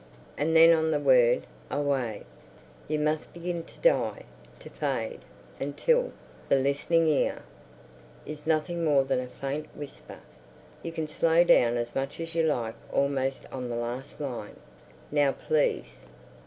[0.35, 2.23] _And then on the word, Away,
[2.87, 4.23] you must begin to die...
[4.59, 5.19] to fade...
[5.59, 6.11] until
[6.49, 7.43] The Listening Ear
[8.25, 10.17] is nothing more than a faint whisper....
[10.81, 14.55] You can slow down as much as you like almost on the last line.
[15.11, 16.07] Now, please."